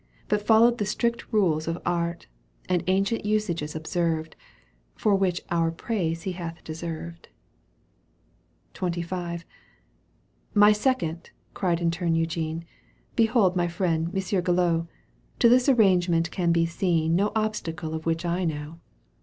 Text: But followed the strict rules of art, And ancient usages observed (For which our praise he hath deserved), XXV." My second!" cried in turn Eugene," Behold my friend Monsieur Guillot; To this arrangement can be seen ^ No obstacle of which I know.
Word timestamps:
But 0.29 0.41
followed 0.41 0.79
the 0.79 0.85
strict 0.87 1.31
rules 1.31 1.67
of 1.67 1.79
art, 1.85 2.25
And 2.67 2.83
ancient 2.87 3.23
usages 3.23 3.75
observed 3.75 4.35
(For 4.95 5.13
which 5.13 5.41
our 5.51 5.69
praise 5.69 6.23
he 6.23 6.31
hath 6.31 6.63
deserved), 6.63 7.29
XXV." 8.73 9.43
My 10.55 10.71
second!" 10.71 11.29
cried 11.53 11.79
in 11.79 11.91
turn 11.91 12.15
Eugene," 12.15 12.65
Behold 13.15 13.55
my 13.55 13.67
friend 13.67 14.11
Monsieur 14.11 14.41
Guillot; 14.41 14.87
To 15.37 15.47
this 15.47 15.69
arrangement 15.69 16.31
can 16.31 16.51
be 16.51 16.65
seen 16.65 17.11
^ 17.11 17.13
No 17.13 17.31
obstacle 17.35 17.93
of 17.93 18.07
which 18.07 18.25
I 18.25 18.43
know. 18.43 18.79